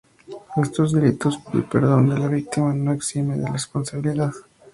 En 0.55 0.63
estos 0.63 0.93
delitos 0.93 1.37
el 1.53 1.63
perdón 1.63 2.09
de 2.09 2.17
la 2.17 2.27
víctima 2.27 2.73
no 2.73 2.91
exime 2.91 3.37
de 3.37 3.45
responsabilidad. 3.51 4.33